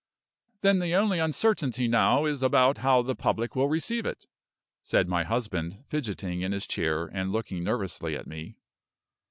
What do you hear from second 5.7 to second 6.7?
fidgeting in his